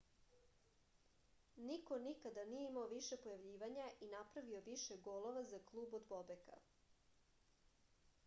niko 1.69 1.93
nikada 2.05 2.45
nije 2.51 2.69
imao 2.69 2.87
više 2.93 3.19
pojavljivanja 3.25 3.83
i 4.05 4.07
napravio 4.13 4.61
više 4.69 4.97
golova 5.09 5.43
za 5.51 5.59
klub 5.69 5.93
od 5.99 6.07
bobeka 6.15 6.57